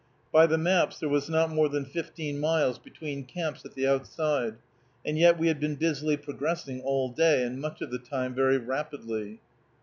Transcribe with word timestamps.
By 0.33 0.47
the 0.47 0.57
maps 0.57 0.97
there 0.97 1.07
was 1.09 1.29
not 1.29 1.51
more 1.51 1.69
than 1.69 1.85
fifteen 1.85 2.39
miles 2.39 2.79
between 2.79 3.23
camps 3.23 3.63
at 3.65 3.75
the 3.75 3.85
outside, 3.87 4.55
and 5.05 5.15
yet 5.15 5.37
we 5.37 5.45
had 5.47 5.59
been 5.59 5.75
busily 5.75 6.17
progressing 6.17 6.81
all 6.81 7.09
day, 7.09 7.43
and 7.43 7.61
much 7.61 7.81
of 7.81 7.91
the 7.91 7.99
time 7.99 8.33
very 8.33 8.57
rapidly. 8.57 9.41